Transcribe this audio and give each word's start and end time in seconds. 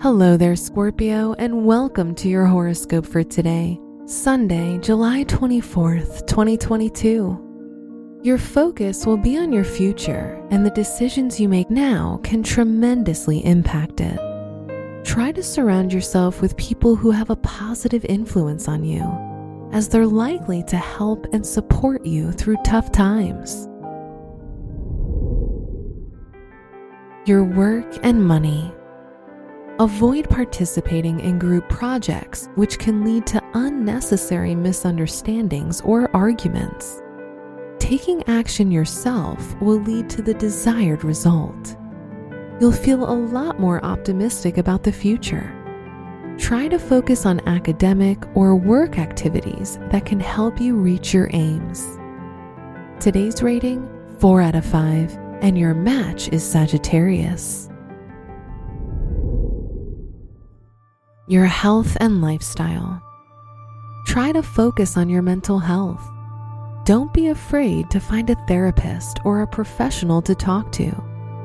Hello 0.00 0.36
there, 0.36 0.54
Scorpio, 0.54 1.34
and 1.40 1.66
welcome 1.66 2.14
to 2.14 2.28
your 2.28 2.46
horoscope 2.46 3.04
for 3.04 3.24
today, 3.24 3.80
Sunday, 4.06 4.78
July 4.78 5.24
24th, 5.24 6.24
2022. 6.28 8.20
Your 8.22 8.38
focus 8.38 9.04
will 9.04 9.16
be 9.16 9.36
on 9.36 9.52
your 9.52 9.64
future, 9.64 10.40
and 10.52 10.64
the 10.64 10.70
decisions 10.70 11.40
you 11.40 11.48
make 11.48 11.68
now 11.68 12.20
can 12.22 12.44
tremendously 12.44 13.44
impact 13.44 14.00
it. 14.00 14.20
Try 15.04 15.32
to 15.32 15.42
surround 15.42 15.92
yourself 15.92 16.40
with 16.40 16.56
people 16.56 16.94
who 16.94 17.10
have 17.10 17.30
a 17.30 17.36
positive 17.36 18.04
influence 18.04 18.68
on 18.68 18.84
you, 18.84 19.02
as 19.72 19.88
they're 19.88 20.06
likely 20.06 20.62
to 20.68 20.76
help 20.76 21.26
and 21.32 21.44
support 21.44 22.06
you 22.06 22.30
through 22.30 22.58
tough 22.64 22.92
times. 22.92 23.66
Your 27.28 27.42
work 27.42 27.98
and 28.04 28.24
money. 28.24 28.72
Avoid 29.80 30.28
participating 30.28 31.20
in 31.20 31.38
group 31.38 31.68
projects, 31.68 32.48
which 32.56 32.80
can 32.80 33.04
lead 33.04 33.24
to 33.28 33.40
unnecessary 33.54 34.56
misunderstandings 34.56 35.80
or 35.82 36.10
arguments. 36.16 37.00
Taking 37.78 38.24
action 38.28 38.72
yourself 38.72 39.54
will 39.60 39.80
lead 39.80 40.10
to 40.10 40.20
the 40.20 40.34
desired 40.34 41.04
result. 41.04 41.76
You'll 42.60 42.72
feel 42.72 43.08
a 43.08 43.14
lot 43.14 43.60
more 43.60 43.84
optimistic 43.84 44.58
about 44.58 44.82
the 44.82 44.90
future. 44.90 45.54
Try 46.38 46.66
to 46.66 46.78
focus 46.80 47.24
on 47.24 47.46
academic 47.46 48.18
or 48.34 48.56
work 48.56 48.98
activities 48.98 49.78
that 49.92 50.04
can 50.04 50.18
help 50.18 50.60
you 50.60 50.74
reach 50.74 51.14
your 51.14 51.30
aims. 51.32 51.86
Today's 52.98 53.44
rating 53.44 53.88
4 54.18 54.40
out 54.40 54.56
of 54.56 54.66
5, 54.66 55.16
and 55.40 55.56
your 55.56 55.72
match 55.72 56.28
is 56.30 56.42
Sagittarius. 56.42 57.68
Your 61.28 61.44
health 61.44 61.94
and 62.00 62.22
lifestyle. 62.22 63.02
Try 64.06 64.32
to 64.32 64.42
focus 64.42 64.96
on 64.96 65.10
your 65.10 65.20
mental 65.20 65.58
health. 65.58 66.02
Don't 66.86 67.12
be 67.12 67.28
afraid 67.28 67.90
to 67.90 68.00
find 68.00 68.30
a 68.30 68.46
therapist 68.46 69.20
or 69.26 69.42
a 69.42 69.46
professional 69.46 70.22
to 70.22 70.34
talk 70.34 70.72
to, 70.72 70.90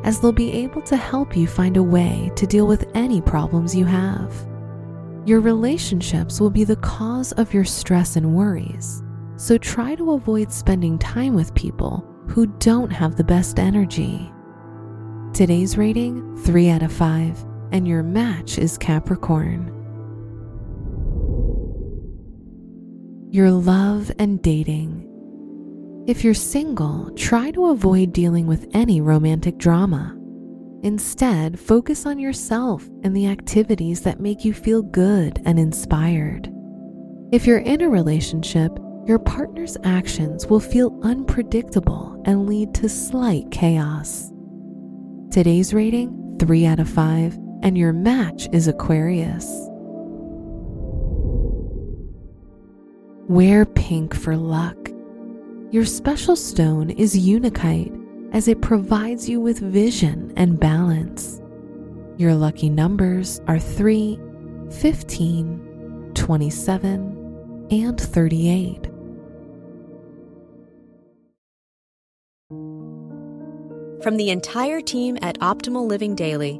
as 0.05 0.21
they'll 0.21 0.31
be 0.31 0.53
able 0.53 0.81
to 0.83 0.95
help 0.95 1.35
you 1.35 1.47
find 1.47 1.75
a 1.75 1.83
way 1.83 2.31
to 2.37 2.47
deal 2.47 2.65
with 2.65 2.89
any 2.93 3.19
problems 3.19 3.75
you 3.75 3.83
have. 3.83 4.33
Your 5.25 5.41
relationships 5.41 6.39
will 6.39 6.49
be 6.49 6.63
the 6.63 6.77
cause 6.77 7.33
of 7.33 7.53
your 7.53 7.65
stress 7.65 8.15
and 8.15 8.33
worries, 8.33 9.03
so 9.35 9.57
try 9.57 9.95
to 9.95 10.13
avoid 10.13 10.49
spending 10.49 10.97
time 10.97 11.33
with 11.33 11.53
people 11.55 12.07
who 12.29 12.47
don't 12.59 12.89
have 12.89 13.17
the 13.17 13.23
best 13.25 13.59
energy. 13.59 14.31
Today's 15.33 15.77
rating 15.77 16.37
3 16.37 16.69
out 16.69 16.83
of 16.83 16.93
5 16.93 17.52
and 17.73 17.87
your 17.87 18.03
match 18.03 18.59
is 18.59 18.77
Capricorn. 18.77 19.67
Your 23.31 23.49
love 23.49 24.11
and 24.19 24.41
dating. 24.43 25.09
If 26.07 26.23
you're 26.23 26.35
single, 26.35 27.09
try 27.15 27.49
to 27.51 27.67
avoid 27.67 28.13
dealing 28.13 28.45
with 28.45 28.69
any 28.73 29.01
romantic 29.01 29.57
drama. 29.57 30.15
Instead, 30.83 31.59
focus 31.59 32.05
on 32.05 32.19
yourself 32.19 32.87
and 33.03 33.15
the 33.15 33.25
activities 33.25 34.01
that 34.01 34.19
make 34.19 34.45
you 34.45 34.53
feel 34.53 34.83
good 34.83 35.41
and 35.45 35.57
inspired. 35.57 36.53
If 37.31 37.47
you're 37.47 37.59
in 37.59 37.81
a 37.81 37.89
relationship, 37.89 38.71
your 39.07 39.17
partner's 39.17 39.77
actions 39.83 40.45
will 40.45 40.59
feel 40.59 40.99
unpredictable 41.01 42.21
and 42.25 42.47
lead 42.47 42.75
to 42.75 42.87
slight 42.87 43.49
chaos. 43.49 44.31
Today's 45.31 45.73
rating 45.73 46.37
3 46.39 46.65
out 46.67 46.79
of 46.79 46.89
5 46.89 47.42
and 47.63 47.77
your 47.77 47.93
match 47.93 48.47
is 48.51 48.67
Aquarius. 48.67 49.47
Wear 53.29 53.65
pink 53.65 54.13
for 54.13 54.35
luck. 54.35 54.77
Your 55.71 55.85
special 55.85 56.35
stone 56.35 56.89
is 56.89 57.17
Unakite 57.17 57.93
as 58.33 58.49
it 58.49 58.61
provides 58.61 59.29
you 59.29 59.39
with 59.39 59.59
vision 59.59 60.33
and 60.35 60.59
balance. 60.59 61.41
Your 62.17 62.35
lucky 62.35 62.69
numbers 62.69 63.39
are 63.47 63.59
3, 63.59 64.19
15, 64.69 66.11
27, 66.13 67.67
and 67.71 67.99
38. 67.99 68.89
From 74.03 74.17
the 74.17 74.31
entire 74.31 74.81
team 74.81 75.17
at 75.21 75.39
Optimal 75.39 75.87
Living 75.87 76.13
Daily, 76.13 76.59